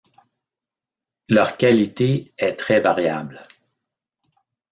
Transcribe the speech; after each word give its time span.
Leur 1.29 1.57
qualité 1.57 2.33
est 2.39 2.55
très 2.55 2.79
variable. 2.79 3.47